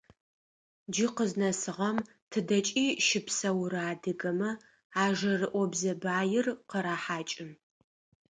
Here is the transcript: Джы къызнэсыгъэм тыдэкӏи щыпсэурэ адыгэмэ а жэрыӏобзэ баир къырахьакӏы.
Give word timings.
Джы 0.91 1.07
къызнэсыгъэм 1.15 1.97
тыдэкӏи 2.31 2.85
щыпсэурэ 3.05 3.81
адыгэмэ 3.91 4.51
а 5.01 5.03
жэрыӏобзэ 5.17 5.91
баир 6.01 6.45
къырахьакӏы. 6.69 7.47